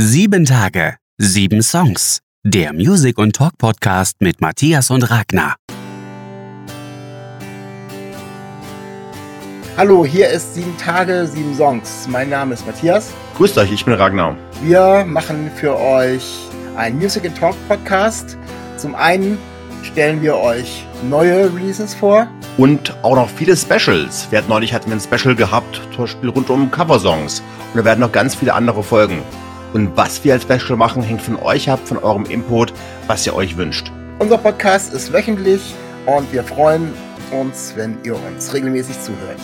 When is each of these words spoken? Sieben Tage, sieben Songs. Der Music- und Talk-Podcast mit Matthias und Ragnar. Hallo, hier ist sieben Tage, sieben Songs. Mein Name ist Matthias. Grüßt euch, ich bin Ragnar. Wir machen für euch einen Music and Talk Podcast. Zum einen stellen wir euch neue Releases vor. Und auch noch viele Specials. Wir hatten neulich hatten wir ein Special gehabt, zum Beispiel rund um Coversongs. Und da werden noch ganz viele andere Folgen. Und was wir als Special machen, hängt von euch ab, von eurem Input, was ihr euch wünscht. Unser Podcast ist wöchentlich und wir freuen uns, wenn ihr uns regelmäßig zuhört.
Sieben 0.00 0.44
Tage, 0.44 0.94
sieben 1.16 1.60
Songs. 1.60 2.20
Der 2.44 2.72
Music- 2.72 3.18
und 3.18 3.34
Talk-Podcast 3.34 4.14
mit 4.20 4.40
Matthias 4.40 4.92
und 4.92 5.02
Ragnar. 5.10 5.56
Hallo, 9.76 10.04
hier 10.04 10.28
ist 10.28 10.54
sieben 10.54 10.76
Tage, 10.78 11.26
sieben 11.26 11.52
Songs. 11.56 12.06
Mein 12.08 12.30
Name 12.30 12.54
ist 12.54 12.64
Matthias. 12.64 13.12
Grüßt 13.38 13.58
euch, 13.58 13.72
ich 13.72 13.84
bin 13.84 13.94
Ragnar. 13.94 14.36
Wir 14.62 15.04
machen 15.04 15.50
für 15.56 15.76
euch 15.76 16.22
einen 16.76 16.98
Music 16.98 17.26
and 17.26 17.36
Talk 17.36 17.56
Podcast. 17.66 18.38
Zum 18.76 18.94
einen 18.94 19.36
stellen 19.82 20.22
wir 20.22 20.36
euch 20.36 20.86
neue 21.10 21.52
Releases 21.52 21.92
vor. 21.92 22.28
Und 22.56 22.96
auch 23.02 23.16
noch 23.16 23.28
viele 23.28 23.56
Specials. 23.56 24.28
Wir 24.30 24.38
hatten 24.38 24.48
neulich 24.48 24.72
hatten 24.72 24.90
wir 24.90 24.96
ein 24.96 25.00
Special 25.00 25.34
gehabt, 25.34 25.80
zum 25.90 26.04
Beispiel 26.04 26.28
rund 26.28 26.50
um 26.50 26.70
Coversongs. 26.70 27.42
Und 27.74 27.78
da 27.80 27.84
werden 27.84 27.98
noch 27.98 28.12
ganz 28.12 28.36
viele 28.36 28.54
andere 28.54 28.84
Folgen. 28.84 29.24
Und 29.72 29.96
was 29.96 30.24
wir 30.24 30.32
als 30.32 30.44
Special 30.44 30.76
machen, 30.76 31.02
hängt 31.02 31.22
von 31.22 31.36
euch 31.36 31.70
ab, 31.70 31.80
von 31.84 31.98
eurem 31.98 32.24
Input, 32.26 32.72
was 33.06 33.26
ihr 33.26 33.34
euch 33.34 33.56
wünscht. 33.56 33.90
Unser 34.18 34.38
Podcast 34.38 34.94
ist 34.94 35.12
wöchentlich 35.12 35.74
und 36.06 36.32
wir 36.32 36.42
freuen 36.42 36.92
uns, 37.30 37.74
wenn 37.76 37.98
ihr 38.02 38.16
uns 38.16 38.52
regelmäßig 38.52 39.00
zuhört. 39.02 39.40